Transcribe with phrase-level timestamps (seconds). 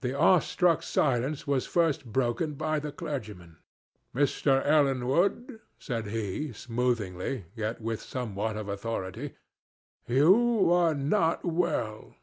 [0.00, 3.58] The awestruck silence was first broken by the clergyman.
[4.12, 4.60] "Mr.
[4.66, 9.36] Ellenwood," said he, soothingly, yet with somewhat of authority,
[10.08, 12.16] "you are not well.